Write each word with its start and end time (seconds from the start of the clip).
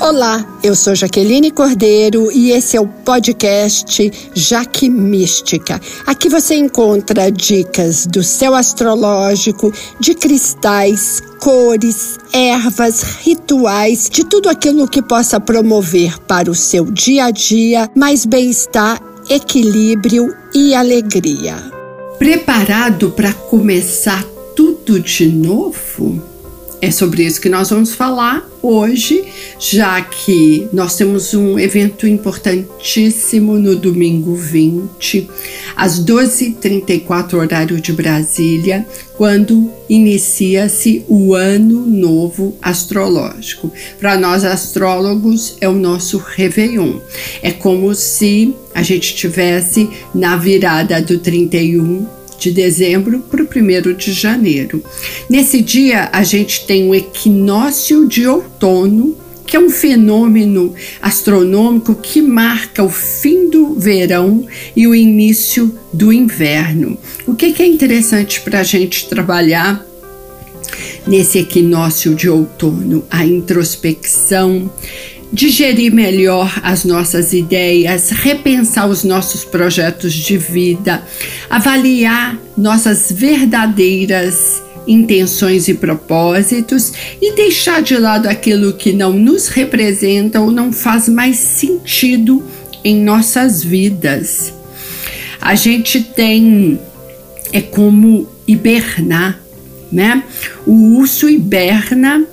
Olá, 0.00 0.58
eu 0.62 0.74
sou 0.74 0.94
Jaqueline 0.94 1.50
Cordeiro 1.50 2.32
e 2.32 2.52
esse 2.52 2.74
é 2.74 2.80
o 2.80 2.88
podcast 2.88 4.10
Jaque 4.34 4.88
Mística. 4.88 5.78
Aqui 6.06 6.26
você 6.26 6.54
encontra 6.54 7.30
dicas 7.30 8.06
do 8.06 8.22
céu 8.22 8.54
astrológico, 8.54 9.70
de 10.00 10.14
cristais, 10.14 11.22
cores, 11.38 12.18
ervas, 12.32 13.02
rituais, 13.20 14.08
de 14.10 14.24
tudo 14.24 14.48
aquilo 14.48 14.88
que 14.88 15.02
possa 15.02 15.38
promover 15.38 16.18
para 16.20 16.50
o 16.50 16.54
seu 16.54 16.86
dia 16.86 17.26
a 17.26 17.30
dia 17.30 17.86
mais 17.94 18.24
bem-estar, 18.24 18.98
equilíbrio 19.28 20.34
e 20.54 20.74
alegria. 20.74 21.56
Preparado 22.18 23.10
para 23.10 23.34
começar 23.34 24.24
tudo 24.56 24.98
de 24.98 25.28
novo? 25.28 26.29
É 26.82 26.90
sobre 26.90 27.24
isso 27.24 27.40
que 27.42 27.48
nós 27.50 27.68
vamos 27.68 27.92
falar 27.92 28.48
hoje, 28.62 29.24
já 29.58 30.00
que 30.00 30.66
nós 30.72 30.96
temos 30.96 31.34
um 31.34 31.58
evento 31.58 32.06
importantíssimo 32.06 33.58
no 33.58 33.76
domingo 33.76 34.34
20, 34.34 35.28
às 35.76 36.02
12h34, 36.02 37.34
horário 37.34 37.78
de 37.78 37.92
Brasília, 37.92 38.86
quando 39.14 39.70
inicia-se 39.90 41.04
o 41.06 41.34
Ano 41.34 41.86
Novo 41.86 42.56
Astrológico. 42.62 43.70
Para 43.98 44.16
nós 44.16 44.42
astrólogos, 44.42 45.58
é 45.60 45.68
o 45.68 45.74
nosso 45.74 46.16
Réveillon. 46.16 46.98
É 47.42 47.50
como 47.50 47.94
se 47.94 48.54
a 48.74 48.82
gente 48.82 49.14
tivesse 49.14 49.90
na 50.14 50.34
virada 50.36 51.02
do 51.02 51.18
31 51.18 52.19
de 52.40 52.50
dezembro 52.50 53.20
para 53.20 53.42
o 53.42 53.46
primeiro 53.46 53.94
de 53.94 54.12
janeiro. 54.12 54.82
Nesse 55.28 55.60
dia, 55.60 56.08
a 56.10 56.24
gente 56.24 56.66
tem 56.66 56.88
o 56.88 56.94
equinócio 56.94 58.08
de 58.08 58.26
outono, 58.26 59.14
que 59.46 59.56
é 59.56 59.60
um 59.60 59.68
fenômeno 59.68 60.74
astronômico 61.02 61.94
que 61.94 62.22
marca 62.22 62.82
o 62.82 62.88
fim 62.88 63.50
do 63.50 63.74
verão 63.74 64.46
e 64.74 64.86
o 64.86 64.94
início 64.94 65.74
do 65.92 66.12
inverno. 66.12 66.96
O 67.26 67.34
que, 67.34 67.52
que 67.52 67.62
é 67.62 67.66
interessante 67.66 68.40
para 68.40 68.60
a 68.60 68.62
gente 68.64 69.08
trabalhar 69.08 69.84
nesse 71.06 71.38
equinócio 71.38 72.14
de 72.14 72.28
outono? 72.30 73.04
A 73.10 73.26
introspecção, 73.26 74.70
digerir 75.32 75.92
melhor 75.92 76.60
as 76.62 76.84
nossas 76.84 77.32
ideias, 77.32 78.10
repensar 78.10 78.88
os 78.88 79.04
nossos 79.04 79.44
projetos 79.44 80.12
de 80.12 80.36
vida, 80.36 81.02
avaliar 81.48 82.38
nossas 82.56 83.12
verdadeiras 83.12 84.62
intenções 84.86 85.68
e 85.68 85.74
propósitos 85.74 86.92
e 87.20 87.34
deixar 87.34 87.80
de 87.82 87.96
lado 87.96 88.26
aquilo 88.26 88.72
que 88.72 88.92
não 88.92 89.12
nos 89.12 89.48
representa 89.48 90.40
ou 90.40 90.50
não 90.50 90.72
faz 90.72 91.08
mais 91.08 91.36
sentido 91.36 92.42
em 92.82 92.96
nossas 93.02 93.62
vidas. 93.62 94.52
A 95.40 95.54
gente 95.54 96.02
tem 96.02 96.80
é 97.52 97.60
como 97.60 98.28
hibernar, 98.46 99.40
né? 99.90 100.22
O 100.66 100.98
urso 100.98 101.28
hiberna 101.28 102.24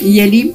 e 0.00 0.20
ele 0.20 0.54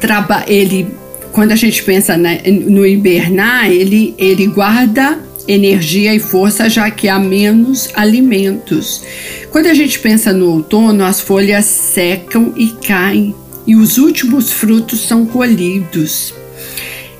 traba, 0.00 0.44
ele 0.46 0.88
quando 1.32 1.52
a 1.52 1.56
gente 1.56 1.82
pensa 1.82 2.16
né, 2.16 2.40
no 2.46 2.84
hibernar, 2.86 3.70
ele, 3.70 4.14
ele 4.18 4.46
guarda 4.46 5.18
energia 5.46 6.14
e 6.14 6.18
força 6.18 6.68
já 6.68 6.90
que 6.90 7.08
há 7.08 7.18
menos 7.18 7.88
alimentos. 7.94 9.02
Quando 9.50 9.66
a 9.66 9.74
gente 9.74 9.98
pensa 9.98 10.32
no 10.32 10.50
outono, 10.50 11.04
as 11.04 11.20
folhas 11.20 11.64
secam 11.64 12.52
e 12.56 12.68
caem 12.68 13.34
e 13.66 13.76
os 13.76 13.98
últimos 13.98 14.52
frutos 14.52 15.00
são 15.00 15.26
colhidos. 15.26 16.34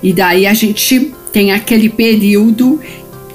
E 0.02 0.12
daí 0.12 0.46
a 0.46 0.54
gente 0.54 1.12
tem 1.32 1.52
aquele 1.52 1.88
período 1.88 2.80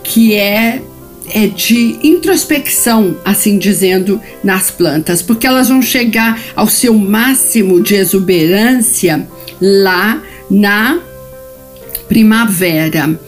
que 0.03 0.33
é 0.33 0.81
é 1.27 1.47
de 1.47 1.97
introspecção, 2.03 3.17
assim 3.25 3.57
dizendo, 3.57 4.21
nas 4.43 4.69
plantas, 4.69 5.23
porque 5.23 5.47
elas 5.47 5.69
vão 5.69 5.81
chegar 5.81 6.39
ao 6.55 6.67
seu 6.67 6.93
máximo 6.93 7.81
de 7.81 7.95
exuberância 7.95 9.27
lá 9.61 10.21
na 10.49 10.99
primavera. 12.07 13.19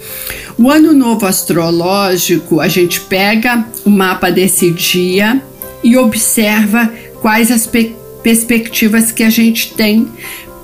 O 0.57 0.71
ano 0.71 0.93
novo 0.93 1.25
astrológico, 1.25 2.59
a 2.59 2.67
gente 2.67 3.01
pega 3.01 3.65
o 3.85 3.89
mapa 3.89 4.31
desse 4.31 4.71
dia 4.71 5.41
e 5.83 5.95
observa 5.95 6.91
quais 7.21 7.51
as 7.51 7.67
pe 7.67 7.95
perspectivas 8.23 9.11
que 9.11 9.23
a 9.23 9.29
gente 9.29 9.73
tem 9.73 10.05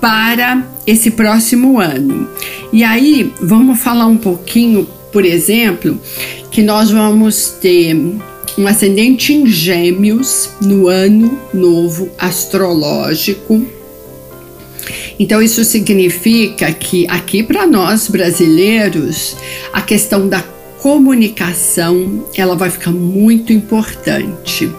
para 0.00 0.66
esse 0.86 1.12
próximo 1.12 1.80
ano. 1.80 2.28
E 2.72 2.84
aí, 2.84 3.32
vamos 3.40 3.80
falar 3.80 4.06
um 4.06 4.18
pouquinho, 4.18 4.86
por 5.10 5.24
exemplo, 5.24 5.98
que 6.50 6.60
nós 6.60 6.90
vamos 6.90 7.54
ter 7.60 7.96
um 8.58 8.66
ascendente 8.66 9.32
em 9.32 9.46
Gêmeos 9.46 10.50
no 10.60 10.88
ano 10.88 11.38
novo 11.54 12.10
astrológico 12.18 13.64
então 15.18 15.40
isso 15.40 15.64
significa 15.64 16.72
que 16.72 17.06
aqui 17.08 17.42
para 17.42 17.66
nós 17.66 18.08
brasileiros, 18.08 19.36
a 19.72 19.80
questão 19.80 20.28
da 20.28 20.42
comunicação, 20.84 22.26
ela 22.36 22.54
vai 22.54 22.68
ficar 22.68 22.90
muito 22.90 23.54
importante. 23.54 24.70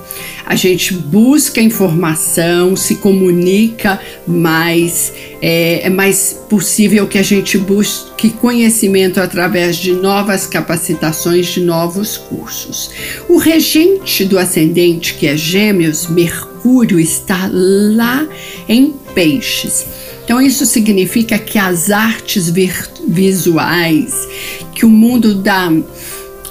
A 0.46 0.56
gente 0.56 0.94
busca 0.94 1.60
informação, 1.60 2.76
se 2.76 2.98
comunica 2.98 4.00
mais, 4.28 5.12
é, 5.42 5.88
é 5.88 5.90
mais 5.90 6.40
possível 6.48 7.08
que 7.08 7.18
a 7.18 7.24
gente 7.24 7.58
busque 7.58 8.30
conhecimento 8.30 9.20
através 9.20 9.78
de 9.78 9.94
novas 9.94 10.46
capacitações, 10.46 11.48
de 11.48 11.62
novos 11.62 12.18
cursos. 12.18 12.92
O 13.28 13.38
regente 13.38 14.24
do 14.26 14.38
ascendente, 14.38 15.16
que 15.16 15.26
é 15.26 15.36
Gêmeos, 15.36 16.08
Mercúrio, 16.08 17.00
está 17.00 17.50
lá 17.52 18.28
em 18.70 18.94
Peixes. 19.16 20.05
Então, 20.26 20.42
isso 20.42 20.66
significa 20.66 21.38
que 21.38 21.60
as 21.60 21.92
artes 21.92 22.52
visuais, 23.08 24.28
que 24.74 24.84
o 24.84 24.90
mundo 24.90 25.36
da, 25.36 25.72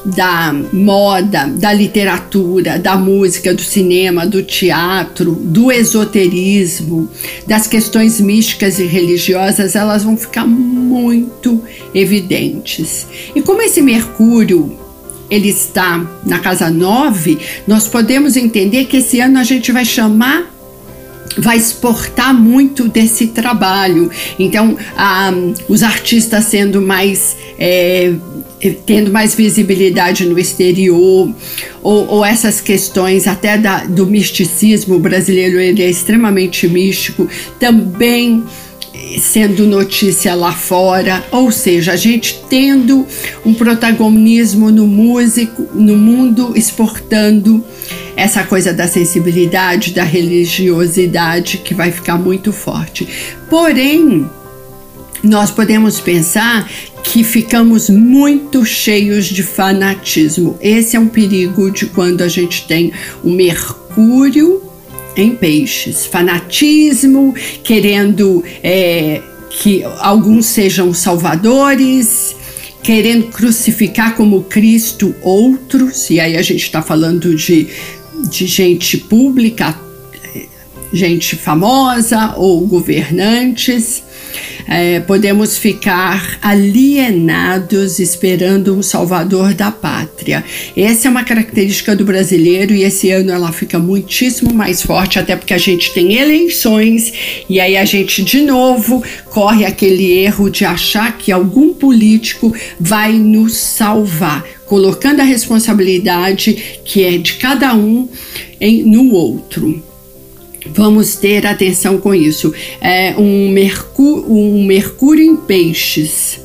da 0.04 0.54
moda, 0.72 1.48
da 1.48 1.72
literatura, 1.72 2.78
da 2.78 2.96
música, 2.96 3.52
do 3.52 3.62
cinema, 3.62 4.24
do 4.24 4.44
teatro, 4.44 5.32
do 5.32 5.72
esoterismo, 5.72 7.10
das 7.48 7.66
questões 7.66 8.20
místicas 8.20 8.78
e 8.78 8.84
religiosas, 8.84 9.74
elas 9.74 10.04
vão 10.04 10.16
ficar 10.16 10.46
muito 10.46 11.60
evidentes. 11.92 13.08
E 13.34 13.42
como 13.42 13.60
esse 13.60 13.82
Mercúrio 13.82 14.78
ele 15.28 15.48
está 15.48 16.06
na 16.24 16.38
casa 16.38 16.70
9, 16.70 17.38
nós 17.66 17.88
podemos 17.88 18.36
entender 18.36 18.84
que 18.84 18.98
esse 18.98 19.18
ano 19.18 19.38
a 19.38 19.42
gente 19.42 19.72
vai 19.72 19.84
chamar 19.84 20.53
vai 21.38 21.56
exportar 21.56 22.34
muito 22.34 22.88
desse 22.88 23.28
trabalho. 23.28 24.10
Então, 24.38 24.76
os 25.68 25.82
artistas 25.82 26.44
sendo 26.44 26.80
mais. 26.80 27.36
É, 27.58 28.14
tendo 28.86 29.12
mais 29.12 29.34
visibilidade 29.34 30.24
no 30.24 30.38
exterior, 30.38 31.30
ou, 31.82 32.08
ou 32.08 32.24
essas 32.24 32.62
questões 32.62 33.26
até 33.26 33.58
da, 33.58 33.84
do 33.84 34.06
misticismo 34.06 34.98
brasileiro, 34.98 35.60
ele 35.60 35.82
é 35.82 35.90
extremamente 35.90 36.66
místico, 36.66 37.28
também 37.60 38.42
sendo 39.20 39.66
notícia 39.66 40.34
lá 40.34 40.52
fora, 40.52 41.24
ou 41.30 41.50
seja, 41.50 41.92
a 41.92 41.96
gente 41.96 42.40
tendo 42.48 43.06
um 43.44 43.52
protagonismo 43.52 44.70
no 44.70 44.86
músico, 44.86 45.68
no 45.74 45.96
mundo 45.96 46.52
exportando 46.56 47.64
essa 48.16 48.44
coisa 48.44 48.72
da 48.72 48.86
sensibilidade, 48.86 49.92
da 49.92 50.04
religiosidade 50.04 51.58
que 51.58 51.74
vai 51.74 51.90
ficar 51.90 52.16
muito 52.16 52.52
forte. 52.52 53.08
Porém, 53.50 54.28
nós 55.22 55.50
podemos 55.50 56.00
pensar 56.00 56.68
que 57.02 57.24
ficamos 57.24 57.88
muito 57.88 58.64
cheios 58.64 59.26
de 59.26 59.42
fanatismo. 59.42 60.58
Esse 60.60 60.96
é 60.96 61.00
um 61.00 61.08
perigo 61.08 61.70
de 61.70 61.86
quando 61.86 62.22
a 62.22 62.28
gente 62.28 62.66
tem 62.66 62.92
o 63.22 63.30
Mercúrio 63.30 64.62
em 65.16 65.34
peixes. 65.34 66.06
Fanatismo, 66.06 67.34
querendo 67.62 68.44
é, 68.62 69.22
que 69.50 69.82
alguns 69.98 70.46
sejam 70.46 70.92
salvadores, 70.92 72.36
querendo 72.82 73.28
crucificar 73.28 74.14
como 74.14 74.42
Cristo 74.44 75.14
outros, 75.22 76.10
e 76.10 76.20
aí 76.20 76.36
a 76.36 76.42
gente 76.42 76.64
está 76.64 76.82
falando 76.82 77.34
de 77.34 77.68
de 78.28 78.46
gente 78.46 78.98
pública, 78.98 79.74
gente 80.92 81.36
famosa 81.36 82.34
ou 82.36 82.66
governantes. 82.66 84.02
É, 84.66 85.00
podemos 85.00 85.58
ficar 85.58 86.38
alienados 86.40 87.98
esperando 87.98 88.74
um 88.74 88.82
salvador 88.82 89.52
da 89.52 89.70
pátria. 89.70 90.42
Essa 90.74 91.06
é 91.06 91.10
uma 91.10 91.22
característica 91.22 91.94
do 91.94 92.04
brasileiro 92.04 92.74
e 92.74 92.82
esse 92.82 93.10
ano 93.10 93.30
ela 93.30 93.52
fica 93.52 93.78
muitíssimo 93.78 94.54
mais 94.54 94.82
forte, 94.82 95.18
até 95.18 95.36
porque 95.36 95.52
a 95.52 95.58
gente 95.58 95.92
tem 95.92 96.14
eleições 96.14 97.44
e 97.48 97.60
aí 97.60 97.76
a 97.76 97.84
gente 97.84 98.24
de 98.24 98.40
novo 98.40 99.04
corre 99.26 99.66
aquele 99.66 100.10
erro 100.12 100.48
de 100.48 100.64
achar 100.64 101.18
que 101.18 101.30
algum 101.30 101.74
político 101.74 102.54
vai 102.80 103.12
nos 103.12 103.56
salvar, 103.56 104.44
colocando 104.74 105.20
a 105.20 105.22
responsabilidade 105.22 106.80
que 106.84 107.04
é 107.04 107.16
de 107.16 107.34
cada 107.34 107.72
um 107.76 108.08
em, 108.60 108.82
no 108.82 109.12
outro. 109.12 109.80
Vamos 110.66 111.14
ter 111.14 111.46
atenção 111.46 111.98
com 111.98 112.12
isso. 112.12 112.52
É 112.80 113.14
um, 113.16 113.50
mercúrio, 113.50 114.24
um 114.28 114.64
Mercúrio 114.66 115.22
em 115.22 115.36
Peixes, 115.36 116.40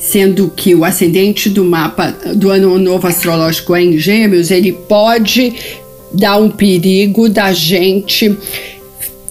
sendo 0.00 0.50
que 0.50 0.74
o 0.74 0.84
ascendente 0.84 1.48
do 1.48 1.64
mapa 1.64 2.10
do 2.34 2.50
ano 2.50 2.76
novo 2.76 3.06
astrológico 3.06 3.72
é 3.76 3.84
em 3.84 3.98
Gêmeos, 3.98 4.50
ele 4.50 4.72
pode 4.72 5.52
dar 6.12 6.38
um 6.38 6.50
perigo 6.50 7.28
da 7.28 7.52
gente 7.52 8.36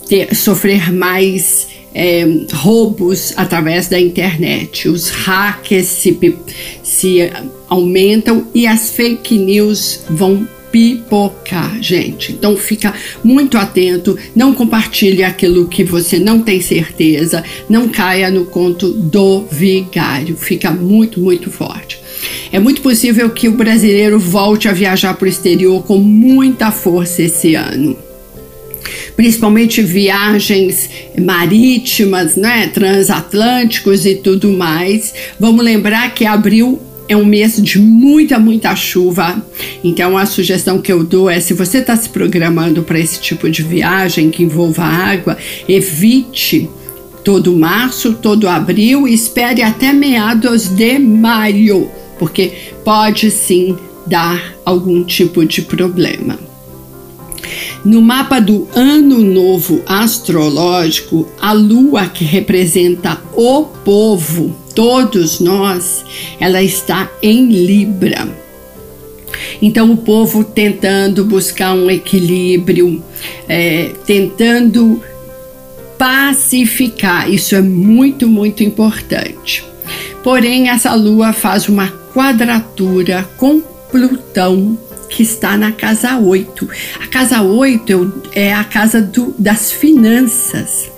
ter, 0.08 0.34
sofrer 0.34 0.94
mais 0.94 1.74
é, 1.94 2.26
roubos 2.54 3.34
através 3.38 3.88
da 3.88 4.00
internet. 4.00 4.90
Os 4.90 5.10
hackers 5.10 5.88
se, 5.88 6.18
se 6.82 7.32
aumentam 7.74 8.48
e 8.54 8.68
as 8.68 8.92
fake 8.92 9.38
news 9.38 10.02
vão 10.10 10.48
pipocar, 10.72 11.82
gente. 11.82 12.32
Então 12.32 12.56
fica 12.56 12.94
muito 13.24 13.58
atento, 13.58 14.18
não 14.36 14.54
compartilhe 14.54 15.24
aquilo 15.24 15.68
que 15.68 15.84
você 15.84 16.20
não 16.20 16.40
tem 16.40 16.62
certeza, 16.62 17.44
não 17.70 17.90
caia 17.90 18.30
no 18.30 18.46
conto 18.46 18.90
do 18.90 19.46
vigário. 19.52 20.36
Fica 20.36 20.72
muito, 20.72 21.20
muito 21.20 21.50
forte. 21.50 22.00
É 22.52 22.60
muito 22.60 22.82
possível 22.82 23.30
que 23.32 23.48
o 23.48 23.54
brasileiro 23.54 24.20
volte 24.20 24.68
a 24.68 24.72
viajar 24.72 25.16
para 25.16 25.26
o 25.26 25.30
exterior 25.30 25.84
com 25.84 25.98
muita 25.98 26.72
força 26.72 27.24
esse 27.24 27.56
ano 27.56 27.98
principalmente 29.16 29.82
viagens 29.82 30.90
marítimas, 31.20 32.36
né, 32.36 32.68
transatlânticos 32.68 34.06
e 34.06 34.16
tudo 34.16 34.52
mais. 34.52 35.14
Vamos 35.40 35.64
lembrar 35.64 36.14
que 36.14 36.26
abril 36.26 36.80
é 37.08 37.16
um 37.16 37.26
mês 37.26 37.62
de 37.62 37.80
muita, 37.80 38.40
muita 38.40 38.76
chuva. 38.76 39.46
Então, 39.84 40.18
a 40.18 40.26
sugestão 40.26 40.82
que 40.82 40.92
eu 40.92 41.04
dou 41.04 41.30
é: 41.30 41.40
se 41.40 41.54
você 41.54 41.80
está 41.80 41.96
se 41.96 42.10
programando 42.10 42.84
para 42.84 43.00
esse 43.00 43.20
tipo 43.20 43.50
de 43.50 43.62
viagem 43.64 44.30
que 44.30 44.44
envolva 44.44 44.84
água, 44.84 45.38
evite 45.68 46.70
todo 47.24 47.56
março, 47.56 48.14
todo 48.14 48.48
abril 48.48 49.08
e 49.08 49.14
espere 49.14 49.62
até 49.62 49.94
meados 49.94 50.68
de 50.68 51.00
maio, 51.00 51.90
porque 52.20 52.52
pode 52.84 53.32
sim 53.32 53.78
dar 54.06 54.56
algum 54.66 55.04
tipo 55.04 55.46
de 55.46 55.62
problema. 55.62 56.38
No 57.84 58.02
mapa 58.02 58.40
do 58.40 58.68
Ano 58.74 59.20
Novo 59.20 59.82
Astrológico, 59.86 61.28
a 61.40 61.52
lua 61.52 62.08
que 62.08 62.24
representa 62.24 63.22
o 63.34 63.64
povo, 63.64 64.56
todos 64.76 65.40
nós, 65.40 66.04
ela 66.40 66.62
está 66.62 67.10
em 67.22 67.48
Libra. 67.48 68.28
Então, 69.62 69.92
o 69.92 69.98
povo 69.98 70.44
tentando 70.44 71.26
buscar 71.26 71.74
um 71.74 71.90
equilíbrio, 71.90 73.04
é, 73.48 73.92
tentando 74.06 75.02
pacificar, 75.98 77.32
isso 77.32 77.56
é 77.56 77.62
muito, 77.62 78.28
muito 78.28 78.64
importante. 78.64 79.64
Porém, 80.24 80.70
essa 80.70 80.94
lua 80.94 81.34
faz 81.34 81.68
uma 81.68 81.88
quadratura 82.14 83.28
com 83.38 83.62
Plutão 83.92 84.78
que 85.08 85.22
está 85.22 85.56
na 85.56 85.72
casa 85.72 86.18
8. 86.18 86.68
A 87.00 87.08
casa 87.08 87.42
8 87.44 88.24
é 88.34 88.54
a 88.54 88.64
casa 88.64 89.00
do, 89.00 89.36
das 89.38 89.72
finanças. 89.72 90.90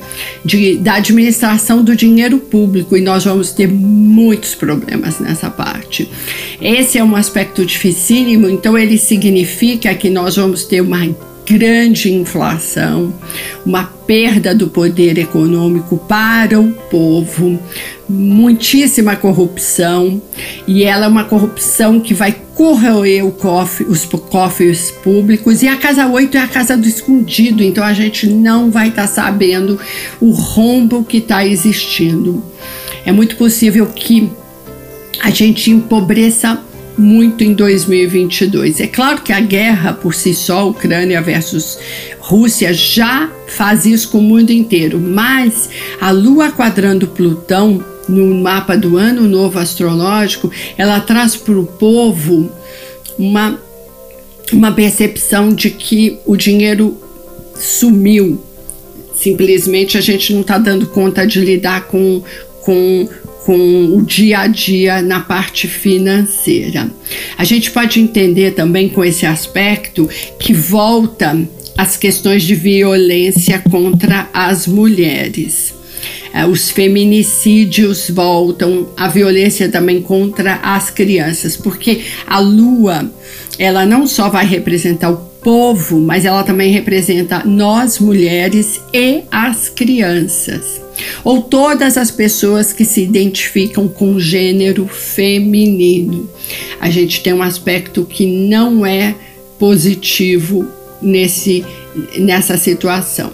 De, 0.43 0.77
da 0.77 0.95
administração 0.95 1.83
do 1.83 1.95
dinheiro 1.95 2.37
público 2.39 2.95
e 2.95 3.01
nós 3.01 3.25
vamos 3.25 3.51
ter 3.51 3.67
muitos 3.67 4.55
problemas 4.55 5.19
nessa 5.19 5.49
parte. 5.49 6.09
Esse 6.61 6.97
é 6.97 7.03
um 7.03 7.15
aspecto 7.15 7.65
dificílimo, 7.65 8.49
então 8.49 8.77
ele 8.77 8.97
significa 8.97 9.93
que 9.93 10.09
nós 10.09 10.35
vamos 10.35 10.63
ter 10.63 10.81
uma 10.81 11.03
grande 11.45 12.11
inflação, 12.11 13.13
uma 13.65 13.83
perda 13.83 14.53
do 14.53 14.67
poder 14.67 15.17
econômico 15.17 15.97
para 15.97 16.59
o 16.59 16.71
povo, 16.71 17.59
muitíssima 18.09 19.15
corrupção, 19.15 20.21
e 20.67 20.83
ela 20.83 21.05
é 21.05 21.07
uma 21.07 21.23
corrupção 21.23 21.99
que 21.99 22.13
vai 22.13 22.35
corroer 22.55 23.25
cofre, 23.31 23.85
os 23.85 24.05
cofres 24.05 24.91
públicos, 24.91 25.61
e 25.61 25.67
a 25.67 25.75
casa 25.75 26.07
8 26.07 26.37
é 26.37 26.41
a 26.41 26.47
casa 26.47 26.75
do 26.75 26.87
escondido, 26.87 27.63
então 27.63 27.83
a 27.83 27.93
gente 27.93 28.27
não 28.27 28.71
vai 28.71 28.89
estar 28.89 29.03
tá 29.03 29.07
sabendo 29.07 29.79
o 30.19 30.31
rombo 30.31 31.03
que 31.03 31.17
está 31.17 31.45
existindo. 31.45 32.43
É 33.05 33.11
muito 33.11 33.35
possível 33.35 33.85
que 33.87 34.29
a 35.21 35.29
gente 35.29 35.71
empobreça 35.71 36.59
muito 36.97 37.43
em 37.43 37.53
2022. 37.53 38.79
É 38.79 38.87
claro 38.87 39.21
que 39.21 39.33
a 39.33 39.39
guerra 39.39 39.93
por 39.93 40.13
si 40.13 40.33
só, 40.33 40.69
Ucrânia 40.69 41.21
versus 41.21 41.77
Rússia, 42.19 42.73
já 42.73 43.29
faz 43.47 43.85
isso 43.85 44.09
com 44.09 44.19
o 44.19 44.21
mundo 44.21 44.51
inteiro, 44.51 44.99
mas 44.99 45.69
a 45.99 46.11
Lua 46.11 46.51
quadrando 46.51 47.07
Plutão 47.07 47.83
no 48.07 48.35
mapa 48.35 48.77
do 48.77 48.97
ano 48.97 49.23
novo 49.23 49.59
astrológico, 49.59 50.51
ela 50.77 50.99
traz 50.99 51.35
para 51.35 51.57
o 51.57 51.65
povo 51.65 52.51
uma, 53.17 53.59
uma 54.51 54.71
percepção 54.71 55.53
de 55.53 55.69
que 55.69 56.19
o 56.25 56.35
dinheiro 56.35 56.97
sumiu. 57.55 58.43
Simplesmente 59.15 59.97
a 59.97 60.01
gente 60.01 60.33
não 60.33 60.41
está 60.41 60.57
dando 60.57 60.87
conta 60.87 61.25
de 61.25 61.39
lidar 61.39 61.87
com, 61.87 62.21
com 62.61 63.07
com 63.45 63.95
o 63.95 64.01
dia 64.01 64.39
a 64.39 64.47
dia 64.47 65.03
na 65.03 65.19
parte 65.19 65.67
financeira. 65.67 66.89
A 67.37 67.43
gente 67.43 67.69
pode 67.69 67.99
entender 67.99 68.51
também 68.51 68.89
com 68.89 69.05
esse 69.05 69.23
aspecto 69.23 70.09
que 70.39 70.51
volta 70.51 71.37
as 71.77 71.95
questões 71.95 72.41
de 72.41 72.55
violência 72.55 73.59
contra 73.69 74.27
as 74.33 74.65
mulheres. 74.65 75.75
É, 76.33 76.45
os 76.45 76.71
feminicídios 76.71 78.09
voltam, 78.09 78.89
a 78.97 79.07
violência 79.07 79.69
também 79.69 80.01
contra 80.01 80.55
as 80.55 80.89
crianças, 80.89 81.55
porque 81.55 82.01
a 82.25 82.39
lua, 82.39 83.09
ela 83.59 83.85
não 83.85 84.07
só 84.07 84.27
vai 84.27 84.45
representar 84.45 85.11
o 85.11 85.17
povo, 85.17 85.99
mas 85.99 86.25
ela 86.25 86.43
também 86.43 86.71
representa 86.71 87.43
nós 87.45 87.99
mulheres 87.99 88.81
e 88.91 89.21
as 89.31 89.69
crianças 89.69 90.84
ou 91.23 91.41
todas 91.41 91.97
as 91.97 92.11
pessoas 92.11 92.71
que 92.71 92.85
se 92.85 93.01
identificam 93.01 93.87
com 93.87 94.19
gênero 94.19 94.87
feminino. 94.87 96.29
A 96.79 96.89
gente 96.89 97.21
tem 97.21 97.33
um 97.33 97.41
aspecto 97.41 98.05
que 98.05 98.25
não 98.25 98.85
é 98.85 99.15
positivo 99.59 100.67
nesse, 101.01 101.65
nessa 102.17 102.57
situação. 102.57 103.31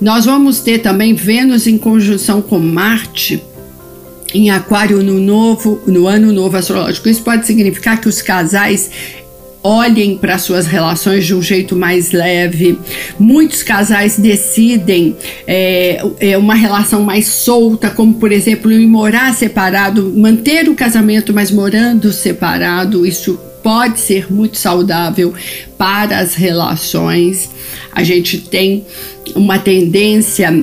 Nós 0.00 0.24
vamos 0.26 0.60
ter 0.60 0.78
também 0.78 1.14
Vênus 1.14 1.66
em 1.66 1.78
conjunção 1.78 2.42
com 2.42 2.58
Marte 2.58 3.42
em 4.34 4.50
Aquário 4.50 5.02
no 5.02 5.18
novo, 5.18 5.80
no 5.86 6.06
ano 6.06 6.32
novo 6.32 6.56
astrológico. 6.56 7.08
Isso 7.08 7.22
pode 7.22 7.46
significar 7.46 8.00
que 8.00 8.08
os 8.08 8.20
casais 8.20 8.90
olhem 9.62 10.16
para 10.16 10.38
suas 10.38 10.66
relações 10.66 11.26
de 11.26 11.34
um 11.34 11.42
jeito 11.42 11.74
mais 11.74 12.12
leve. 12.12 12.78
Muitos 13.18 13.62
casais 13.62 14.18
decidem 14.18 15.16
é, 15.46 16.02
é, 16.20 16.38
uma 16.38 16.54
relação 16.54 17.02
mais 17.02 17.26
solta, 17.26 17.90
como 17.90 18.14
por 18.14 18.30
exemplo, 18.32 18.70
em 18.70 18.86
morar 18.86 19.34
separado, 19.34 20.12
manter 20.16 20.68
o 20.68 20.74
casamento, 20.74 21.32
mas 21.34 21.50
morando 21.50 22.12
separado. 22.12 23.04
Isso 23.04 23.38
pode 23.62 23.98
ser 23.98 24.32
muito 24.32 24.56
saudável 24.58 25.34
para 25.76 26.18
as 26.18 26.34
relações. 26.34 27.50
A 27.92 28.04
gente 28.04 28.38
tem 28.38 28.84
uma 29.34 29.58
tendência 29.58 30.62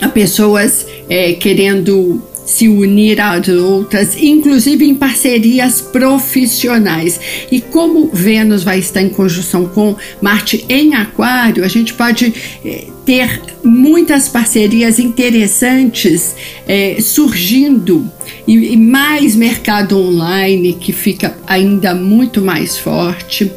a 0.00 0.08
pessoas 0.08 0.86
é, 1.08 1.32
querendo 1.34 2.22
se 2.44 2.68
unir 2.68 3.20
às 3.20 3.48
outras, 3.48 4.16
inclusive 4.20 4.84
em 4.84 4.94
parcerias 4.94 5.80
profissionais. 5.80 7.20
E 7.50 7.60
como 7.60 8.10
Vênus 8.12 8.62
vai 8.62 8.78
estar 8.78 9.02
em 9.02 9.08
conjunção 9.08 9.66
com 9.66 9.96
Marte 10.20 10.64
em 10.68 10.94
Aquário, 10.94 11.64
a 11.64 11.68
gente 11.68 11.94
pode 11.94 12.32
eh, 12.64 12.84
ter 13.04 13.40
muitas 13.62 14.28
parcerias 14.28 14.98
interessantes 14.98 16.34
eh, 16.66 16.96
surgindo 17.00 18.10
e, 18.46 18.72
e 18.72 18.76
mais 18.76 19.34
mercado 19.34 19.98
online 19.98 20.74
que 20.74 20.92
fica 20.92 21.36
ainda 21.46 21.94
muito 21.94 22.42
mais 22.42 22.78
forte. 22.78 23.50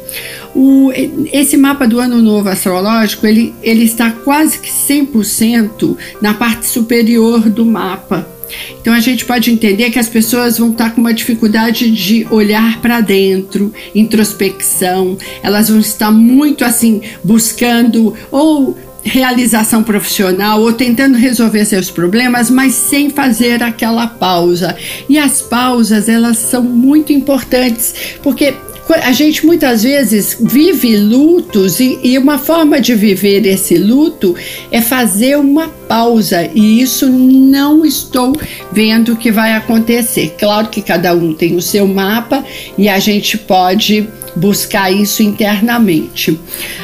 O, 0.54 0.90
esse 1.32 1.56
mapa 1.56 1.86
do 1.86 2.00
ano 2.00 2.20
novo 2.20 2.48
astrológico, 2.48 3.26
ele, 3.26 3.54
ele 3.62 3.84
está 3.84 4.10
quase 4.10 4.58
que 4.58 4.70
100% 4.70 5.96
na 6.20 6.34
parte 6.34 6.66
superior 6.66 7.48
do 7.48 7.64
mapa. 7.64 8.37
Então 8.80 8.92
a 8.92 9.00
gente 9.00 9.24
pode 9.24 9.50
entender 9.50 9.90
que 9.90 9.98
as 9.98 10.08
pessoas 10.08 10.58
vão 10.58 10.70
estar 10.70 10.94
com 10.94 11.00
uma 11.00 11.12
dificuldade 11.14 11.90
de 11.90 12.26
olhar 12.30 12.80
para 12.80 13.00
dentro, 13.00 13.72
introspecção, 13.94 15.16
elas 15.42 15.68
vão 15.68 15.78
estar 15.78 16.10
muito 16.10 16.64
assim 16.64 17.00
buscando 17.22 18.14
ou 18.30 18.76
realização 19.08 19.82
profissional 19.82 20.60
ou 20.60 20.72
tentando 20.72 21.16
resolver 21.16 21.64
seus 21.64 21.90
problemas, 21.90 22.50
mas 22.50 22.74
sem 22.74 23.10
fazer 23.10 23.62
aquela 23.62 24.06
pausa. 24.06 24.76
E 25.08 25.18
as 25.18 25.40
pausas, 25.40 26.08
elas 26.08 26.36
são 26.38 26.62
muito 26.62 27.12
importantes, 27.12 27.94
porque 28.22 28.54
a 28.94 29.12
gente 29.12 29.44
muitas 29.44 29.82
vezes 29.82 30.36
vive 30.40 30.96
lutos 30.96 31.80
e, 31.80 31.98
e, 32.02 32.18
uma 32.18 32.38
forma 32.38 32.80
de 32.80 32.94
viver 32.94 33.46
esse 33.46 33.76
luto 33.76 34.34
é 34.70 34.80
fazer 34.80 35.36
uma 35.36 35.68
pausa 35.68 36.50
e 36.54 36.80
isso 36.80 37.08
não 37.08 37.84
estou 37.84 38.32
vendo 38.72 39.16
que 39.16 39.30
vai 39.30 39.52
acontecer. 39.52 40.34
Claro 40.38 40.68
que 40.68 40.82
cada 40.82 41.14
um 41.14 41.34
tem 41.34 41.56
o 41.56 41.62
seu 41.62 41.86
mapa 41.86 42.44
e 42.76 42.88
a 42.88 42.98
gente 42.98 43.36
pode 43.36 44.08
buscar 44.34 44.90
isso 44.90 45.22
internamente. 45.22 46.38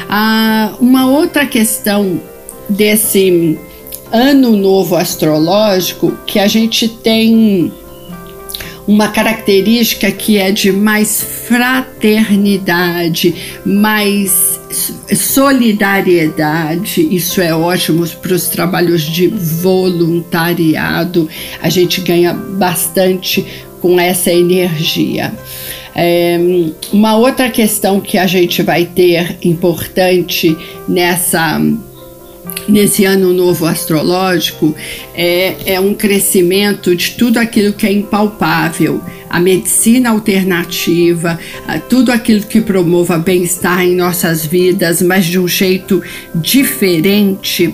Ah, 0.09 0.75
uma 0.79 1.07
outra 1.07 1.45
questão 1.45 2.21
desse 2.69 3.57
ano 4.11 4.55
novo 4.55 4.95
astrológico 4.95 6.17
que 6.25 6.39
a 6.39 6.47
gente 6.47 6.87
tem 6.87 7.71
uma 8.87 9.09
característica 9.09 10.11
que 10.11 10.37
é 10.37 10.51
de 10.51 10.71
mais 10.71 11.21
fraternidade, 11.47 13.33
mais 13.65 14.59
solidariedade. 15.15 17.01
Isso 17.15 17.41
é 17.41 17.53
ótimo 17.53 18.07
para 18.07 18.33
os 18.33 18.47
trabalhos 18.47 19.01
de 19.01 19.27
voluntariado. 19.27 21.27
A 21.61 21.69
gente 21.69 22.01
ganha 22.01 22.33
bastante 22.33 23.45
com 23.81 23.99
essa 23.99 24.31
energia. 24.31 25.33
É, 25.97 26.37
uma 26.91 27.15
outra 27.15 27.49
questão 27.49 28.01
que 28.01 28.17
a 28.17 28.27
gente 28.27 28.61
vai 28.61 28.85
ter 28.85 29.37
importante 29.41 30.55
nessa 30.87 31.57
nesse 32.67 33.05
ano 33.05 33.33
novo 33.33 33.65
astrológico 33.65 34.75
é, 35.13 35.73
é 35.73 35.79
um 35.79 35.93
crescimento 35.93 36.95
de 36.95 37.11
tudo 37.11 37.37
aquilo 37.37 37.73
que 37.73 37.85
é 37.85 37.91
impalpável, 37.91 39.01
a 39.29 39.39
medicina 39.39 40.09
alternativa, 40.09 41.39
tudo 41.89 42.11
aquilo 42.11 42.43
que 42.43 42.61
promova 42.61 43.17
bem-estar 43.17 43.81
em 43.81 43.95
nossas 43.95 44.45
vidas, 44.45 45.01
mas 45.01 45.25
de 45.25 45.39
um 45.39 45.47
jeito 45.47 46.01
diferente 46.33 47.73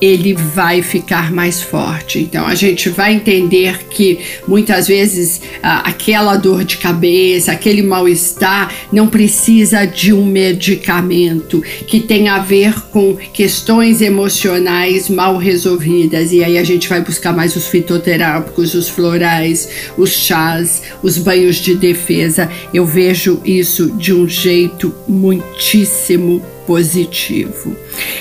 ele 0.00 0.34
vai 0.34 0.82
ficar 0.82 1.32
mais 1.32 1.62
forte. 1.62 2.18
Então 2.18 2.46
a 2.46 2.54
gente 2.54 2.88
vai 2.88 3.14
entender 3.14 3.86
que 3.88 4.18
muitas 4.46 4.88
vezes 4.88 5.40
aquela 5.62 6.36
dor 6.36 6.64
de 6.64 6.76
cabeça, 6.76 7.52
aquele 7.52 7.82
mal-estar 7.82 8.72
não 8.92 9.08
precisa 9.08 9.84
de 9.84 10.12
um 10.12 10.24
medicamento 10.24 11.62
que 11.86 12.00
tem 12.00 12.28
a 12.28 12.38
ver 12.38 12.74
com 12.90 13.16
questões 13.32 14.00
emocionais 14.00 15.08
mal 15.08 15.36
resolvidas. 15.36 16.32
E 16.32 16.44
aí 16.44 16.58
a 16.58 16.64
gente 16.64 16.88
vai 16.88 17.00
buscar 17.00 17.32
mais 17.32 17.56
os 17.56 17.66
fitoterápicos, 17.66 18.74
os 18.74 18.88
florais, 18.88 19.68
os 19.96 20.10
chás, 20.10 20.82
os 21.02 21.18
banhos 21.18 21.56
de 21.56 21.74
defesa. 21.74 22.50
Eu 22.72 22.86
vejo 22.86 23.40
isso 23.44 23.90
de 23.92 24.12
um 24.12 24.28
jeito 24.28 24.94
muitíssimo 25.06 26.42
positivo. 26.68 27.74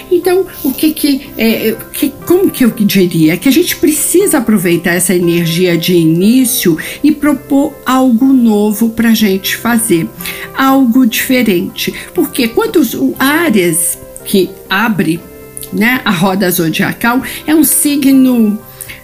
Então, 0.10 0.48
o 0.64 0.72
que 0.72 0.94
que, 0.94 1.30
é, 1.38 1.76
que 1.92 2.14
como 2.26 2.50
que 2.50 2.64
eu 2.64 2.70
diria? 2.70 3.36
Que 3.36 3.50
a 3.50 3.52
gente 3.52 3.76
precisa 3.76 4.38
aproveitar 4.38 4.94
essa 4.94 5.14
energia 5.14 5.78
de 5.78 5.94
início 5.94 6.78
e 7.04 7.12
propor 7.12 7.74
algo 7.86 8.28
novo 8.28 8.92
para 8.92 9.10
a 9.10 9.14
gente 9.14 9.58
fazer, 9.58 10.08
algo 10.56 11.06
diferente. 11.06 11.94
Porque 12.16 12.48
quantos 12.48 12.96
áreas 13.20 14.00
que 14.24 14.50
abre 14.70 15.20
né, 15.74 16.00
a 16.06 16.12
roda 16.12 16.50
zodiacal 16.50 17.22
é 17.46 17.54
um 17.54 17.66
signo 17.66 18.58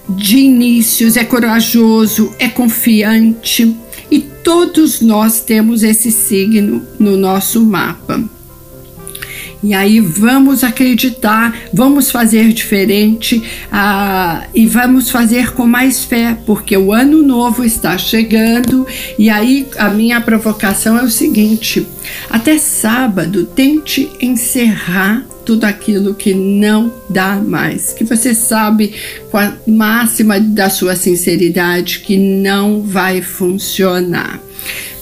de 0.07 0.37
inícios, 0.37 1.17
é 1.17 1.25
corajoso, 1.25 2.33
é 2.39 2.47
confiante 2.47 3.75
e 4.09 4.21
todos 4.21 5.01
nós 5.01 5.41
temos 5.41 5.83
esse 5.83 6.11
signo 6.11 6.81
no 6.97 7.17
nosso 7.17 7.61
mapa. 7.65 8.23
E 9.63 9.73
aí 9.73 10.01
vamos 10.01 10.61
acreditar, 10.63 11.57
vamos 11.73 12.11
fazer 12.11 12.51
diferente 12.51 13.41
ah, 13.71 14.45
e 14.53 14.65
vamos 14.65 15.09
fazer 15.09 15.53
com 15.53 15.65
mais 15.65 16.03
fé, 16.03 16.37
porque 16.45 16.75
o 16.75 16.91
ano 16.91 17.23
novo 17.23 17.63
está 17.63 17.97
chegando. 17.97 18.85
E 19.17 19.29
aí 19.29 19.65
a 19.77 19.89
minha 19.89 20.19
provocação 20.19 20.99
é 20.99 21.03
o 21.03 21.09
seguinte: 21.09 21.87
até 22.29 22.57
sábado, 22.57 23.45
tente 23.45 24.11
encerrar 24.21 25.25
tudo 25.45 25.65
aquilo 25.65 26.13
que 26.13 26.33
não 26.33 26.91
dá 27.09 27.35
mais, 27.35 27.93
que 27.93 28.03
você 28.03 28.33
sabe 28.33 28.93
com 29.29 29.37
a 29.37 29.53
máxima 29.67 30.39
da 30.39 30.69
sua 30.69 30.95
sinceridade 30.95 31.99
que 31.99 32.17
não 32.17 32.81
vai 32.81 33.21
funcionar 33.21 34.39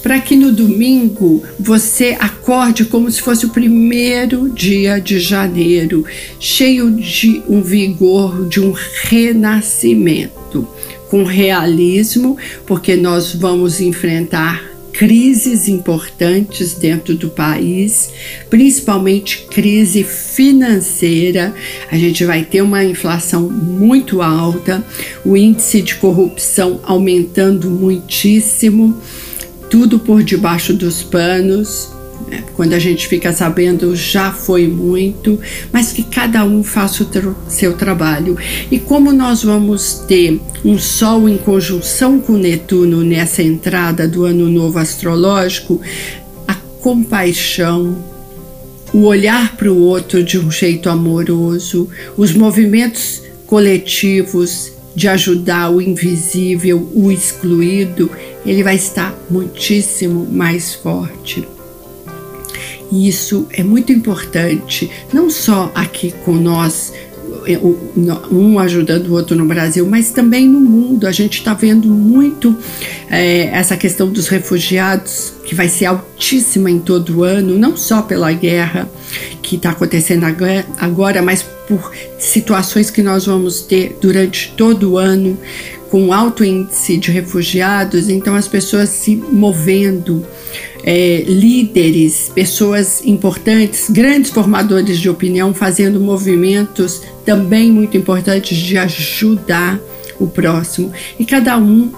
para 0.02 0.20
que 0.20 0.34
no 0.34 0.52
domingo 0.52 1.42
você 1.58 2.16
acorde 2.18 2.84
como 2.84 3.10
se 3.10 3.22
fosse 3.22 3.46
o 3.46 3.50
primeiro 3.50 4.50
dia 4.50 4.98
de 4.98 5.20
janeiro, 5.20 6.04
cheio 6.40 6.90
de 6.90 7.42
um 7.48 7.62
vigor, 7.62 8.46
de 8.48 8.60
um 8.60 8.74
renascimento, 9.04 10.66
com 11.08 11.24
realismo, 11.24 12.36
porque 12.66 12.96
nós 12.96 13.34
vamos 13.34 13.80
enfrentar 13.80 14.72
crises 14.92 15.68
importantes 15.68 16.74
dentro 16.74 17.14
do 17.14 17.30
país, 17.30 18.10
principalmente 18.50 19.46
crise 19.50 20.04
financeira. 20.04 21.54
A 21.90 21.96
gente 21.96 22.24
vai 22.24 22.44
ter 22.44 22.60
uma 22.60 22.84
inflação 22.84 23.48
muito 23.48 24.20
alta, 24.20 24.84
o 25.24 25.36
índice 25.36 25.80
de 25.80 25.94
corrupção 25.94 26.80
aumentando 26.82 27.70
muitíssimo 27.70 29.00
tudo 29.72 29.98
por 29.98 30.22
debaixo 30.22 30.74
dos 30.74 31.02
panos. 31.02 31.88
Né? 32.28 32.44
Quando 32.54 32.74
a 32.74 32.78
gente 32.78 33.08
fica 33.08 33.32
sabendo, 33.32 33.96
já 33.96 34.30
foi 34.30 34.68
muito, 34.68 35.40
mas 35.72 35.92
que 35.92 36.02
cada 36.02 36.44
um 36.44 36.62
faça 36.62 37.02
o 37.02 37.06
tra 37.06 37.34
seu 37.48 37.72
trabalho. 37.72 38.36
E 38.70 38.78
como 38.78 39.14
nós 39.14 39.42
vamos 39.42 40.04
ter 40.06 40.38
um 40.62 40.78
Sol 40.78 41.26
em 41.26 41.38
conjunção 41.38 42.20
com 42.20 42.34
Netuno 42.34 43.02
nessa 43.02 43.42
entrada 43.42 44.06
do 44.06 44.26
ano 44.26 44.50
novo 44.50 44.78
astrológico, 44.78 45.80
a 46.46 46.54
compaixão, 46.82 47.96
o 48.92 49.04
olhar 49.04 49.56
para 49.56 49.72
o 49.72 49.78
outro 49.78 50.22
de 50.22 50.38
um 50.38 50.50
jeito 50.50 50.90
amoroso, 50.90 51.88
os 52.14 52.34
movimentos 52.34 53.22
coletivos 53.46 54.71
de 54.94 55.08
ajudar 55.08 55.70
o 55.70 55.80
invisível, 55.80 56.88
o 56.94 57.10
excluído, 57.10 58.10
ele 58.44 58.62
vai 58.62 58.76
estar 58.76 59.16
muitíssimo 59.30 60.26
mais 60.30 60.74
forte. 60.74 61.46
E 62.90 63.08
isso 63.08 63.46
é 63.50 63.62
muito 63.62 63.90
importante, 63.90 64.90
não 65.12 65.30
só 65.30 65.72
aqui 65.74 66.12
com 66.24 66.34
nós, 66.34 66.92
um 68.30 68.58
ajudando 68.58 69.08
o 69.08 69.14
outro 69.14 69.36
no 69.36 69.46
Brasil, 69.46 69.86
mas 69.86 70.10
também 70.10 70.46
no 70.46 70.60
mundo. 70.60 71.06
A 71.06 71.12
gente 71.12 71.38
está 71.38 71.54
vendo 71.54 71.88
muito 71.88 72.56
é, 73.10 73.44
essa 73.46 73.76
questão 73.76 74.08
dos 74.08 74.28
refugiados, 74.28 75.32
que 75.44 75.54
vai 75.54 75.68
ser 75.68 75.86
altíssima 75.86 76.70
em 76.70 76.78
todo 76.78 77.24
ano, 77.24 77.58
não 77.58 77.76
só 77.76 78.02
pela 78.02 78.32
guerra 78.32 78.88
que 79.40 79.56
está 79.56 79.70
acontecendo 79.70 80.24
agora, 80.78 81.22
mas 81.22 81.44
por 81.76 81.90
situações 82.18 82.90
que 82.90 83.02
nós 83.02 83.26
vamos 83.26 83.62
ter 83.62 83.96
durante 84.00 84.52
todo 84.56 84.92
o 84.92 84.98
ano, 84.98 85.38
com 85.90 86.12
alto 86.12 86.44
índice 86.44 86.96
de 86.96 87.10
refugiados, 87.10 88.08
então 88.08 88.34
as 88.34 88.48
pessoas 88.48 88.88
se 88.88 89.16
movendo, 89.16 90.24
é, 90.82 91.22
líderes, 91.26 92.30
pessoas 92.34 93.04
importantes, 93.04 93.90
grandes 93.90 94.30
formadores 94.30 94.98
de 94.98 95.08
opinião, 95.08 95.52
fazendo 95.52 96.00
movimentos 96.00 97.02
também 97.24 97.70
muito 97.70 97.96
importantes 97.96 98.56
de 98.56 98.78
ajudar 98.78 99.78
o 100.18 100.26
próximo. 100.26 100.92
E 101.18 101.24
cada 101.24 101.58
um 101.58 101.90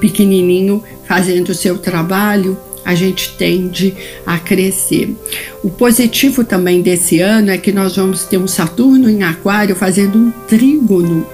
pequenininho 0.00 0.82
fazendo 1.06 1.50
o 1.50 1.54
seu 1.54 1.78
trabalho, 1.78 2.58
a 2.84 2.94
gente 2.94 3.34
tende 3.36 3.94
a 4.26 4.38
crescer. 4.38 5.14
O 5.62 5.70
positivo 5.70 6.44
também 6.44 6.82
desse 6.82 7.20
ano 7.20 7.50
é 7.50 7.58
que 7.58 7.72
nós 7.72 7.96
vamos 7.96 8.24
ter 8.24 8.38
um 8.38 8.46
Saturno 8.46 9.08
em 9.08 9.22
Aquário 9.22 9.76
fazendo 9.76 10.18
um 10.18 10.30
trígono 10.48 11.26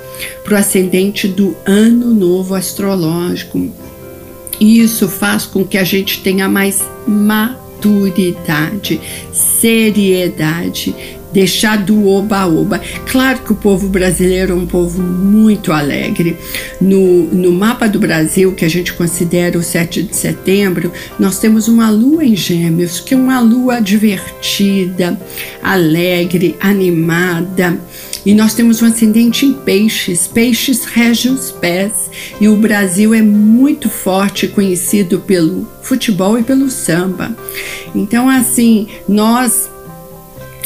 para 0.44 0.54
o 0.54 0.56
ascendente 0.56 1.28
do 1.28 1.56
ano 1.66 2.14
novo 2.14 2.54
astrológico. 2.54 3.70
E 4.58 4.80
isso 4.80 5.08
faz 5.08 5.44
com 5.44 5.64
que 5.64 5.76
a 5.76 5.84
gente 5.84 6.22
tenha 6.22 6.48
mais 6.48 6.82
maturidade 7.06 7.66
seriedade, 9.32 10.94
deixar 11.36 11.76
do 11.76 12.08
oba-oba. 12.08 12.80
Claro 13.04 13.40
que 13.40 13.52
o 13.52 13.56
povo 13.56 13.90
brasileiro 13.90 14.54
é 14.54 14.56
um 14.56 14.66
povo 14.66 15.02
muito 15.02 15.70
alegre. 15.70 16.38
No, 16.80 17.24
no 17.24 17.52
mapa 17.52 17.86
do 17.86 17.98
Brasil, 17.98 18.54
que 18.54 18.64
a 18.64 18.70
gente 18.70 18.94
considera 18.94 19.58
o 19.58 19.62
7 19.62 20.02
de 20.04 20.16
setembro, 20.16 20.90
nós 21.18 21.38
temos 21.38 21.68
uma 21.68 21.90
lua 21.90 22.24
em 22.24 22.34
Gêmeos, 22.34 23.00
que 23.00 23.12
é 23.12 23.16
uma 23.18 23.38
lua 23.38 23.80
divertida, 23.80 25.20
alegre, 25.62 26.56
animada. 26.58 27.78
E 28.24 28.32
nós 28.32 28.54
temos 28.54 28.80
um 28.80 28.86
ascendente 28.86 29.44
em 29.44 29.52
peixes. 29.52 30.26
Peixes 30.26 30.86
rege 30.86 31.28
os 31.28 31.52
pés. 31.52 32.10
E 32.40 32.48
o 32.48 32.56
Brasil 32.56 33.12
é 33.12 33.20
muito 33.20 33.90
forte, 33.90 34.48
conhecido 34.48 35.20
pelo 35.20 35.68
futebol 35.82 36.38
e 36.38 36.42
pelo 36.42 36.70
samba. 36.70 37.36
Então, 37.94 38.26
assim, 38.26 38.88
nós 39.06 39.75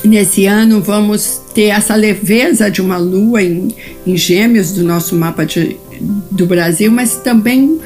Nesse 0.02 0.46
ano 0.46 0.80
vamos 0.80 1.42
ter 1.54 1.66
essa 1.66 1.94
leveza 1.94 2.70
de 2.70 2.80
uma 2.80 2.96
lua 2.96 3.42
em, 3.42 3.74
em 4.06 4.16
gêmeos 4.16 4.72
do 4.72 4.82
nosso 4.82 5.14
mapa 5.14 5.44
de, 5.44 5.76
do 6.30 6.46
Brasil, 6.46 6.90
mas 6.90 7.16
também 7.16 7.78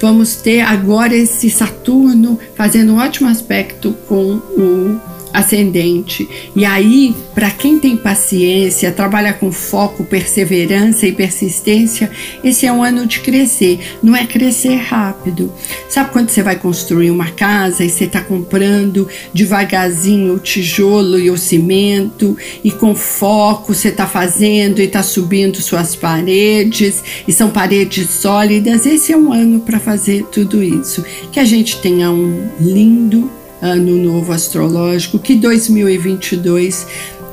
vamos 0.00 0.36
ter 0.36 0.60
agora 0.60 1.14
esse 1.14 1.50
Saturno 1.50 2.38
fazendo 2.54 2.94
um 2.94 2.98
ótimo 2.98 3.28
aspecto 3.28 3.94
com 4.08 4.36
o 4.56 5.00
ascendente. 5.32 6.28
E 6.54 6.64
aí, 6.64 7.14
para 7.34 7.50
quem 7.50 7.78
tem 7.78 7.96
paciência, 7.96 8.92
trabalha 8.92 9.32
com 9.32 9.52
foco, 9.52 10.04
perseverança 10.04 11.06
e 11.06 11.12
persistência, 11.12 12.10
esse 12.42 12.66
é 12.66 12.72
um 12.72 12.82
ano 12.82 13.06
de 13.06 13.20
crescer. 13.20 13.78
Não 14.02 14.14
é 14.14 14.26
crescer 14.26 14.76
rápido. 14.76 15.52
Sabe 15.88 16.10
quando 16.10 16.30
você 16.30 16.42
vai 16.42 16.56
construir 16.56 17.10
uma 17.10 17.30
casa 17.30 17.84
e 17.84 17.90
você 17.90 18.04
está 18.04 18.20
comprando 18.20 19.08
devagarzinho 19.32 20.34
o 20.34 20.38
tijolo 20.38 21.18
e 21.18 21.30
o 21.30 21.38
cimento 21.38 22.36
e 22.62 22.70
com 22.70 22.94
foco 22.94 23.74
você 23.74 23.88
está 23.88 24.06
fazendo 24.06 24.80
e 24.80 24.84
está 24.84 25.02
subindo 25.02 25.60
suas 25.60 25.94
paredes 25.94 27.02
e 27.26 27.32
são 27.32 27.50
paredes 27.50 28.08
sólidas. 28.10 28.86
Esse 28.86 29.12
é 29.12 29.16
um 29.16 29.32
ano 29.32 29.60
para 29.60 29.78
fazer 29.78 30.24
tudo 30.30 30.62
isso. 30.62 31.04
Que 31.32 31.40
a 31.40 31.44
gente 31.44 31.80
tenha 31.80 32.10
um 32.10 32.48
lindo 32.60 33.30
ano 33.60 33.96
novo 33.96 34.32
astrológico, 34.32 35.18
que 35.18 35.34
2022 35.34 36.86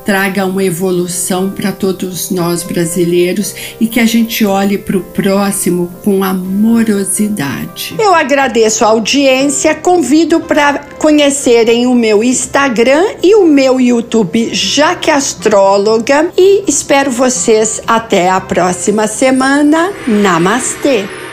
traga 0.05 0.45
uma 0.45 0.63
evolução 0.63 1.49
para 1.49 1.71
todos 1.71 2.29
nós 2.29 2.61
brasileiros 2.61 3.55
e 3.81 3.87
que 3.87 3.99
a 3.99 4.05
gente 4.05 4.45
olhe 4.45 4.77
para 4.77 4.97
o 4.97 5.01
próximo 5.01 5.91
com 6.03 6.23
amorosidade. 6.23 7.95
Eu 7.97 8.13
agradeço 8.13 8.85
a 8.85 8.89
audiência, 8.89 9.73
convido 9.73 10.39
para 10.39 10.79
conhecerem 10.99 11.87
o 11.87 11.95
meu 11.95 12.23
Instagram 12.23 13.03
e 13.23 13.35
o 13.35 13.45
meu 13.45 13.81
YouTube 13.81 14.53
Jaque 14.53 15.09
Astróloga 15.09 16.29
e 16.37 16.63
espero 16.67 17.09
vocês 17.09 17.81
até 17.87 18.29
a 18.29 18.39
próxima 18.39 19.07
semana. 19.07 19.91
Namastê! 20.07 21.24